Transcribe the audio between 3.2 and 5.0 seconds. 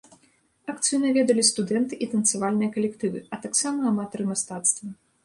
а таксама аматары мастацтва.